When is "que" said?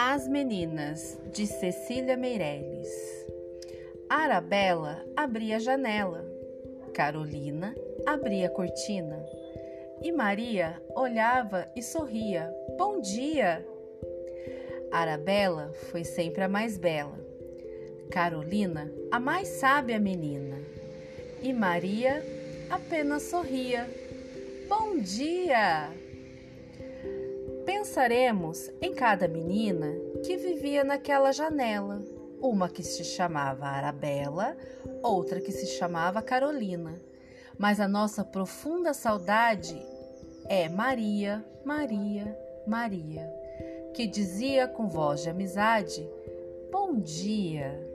30.24-30.38, 32.66-32.82, 35.38-35.52, 43.92-44.06